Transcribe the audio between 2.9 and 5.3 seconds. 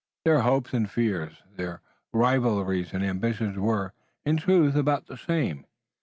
and ambitions were, in truth, about the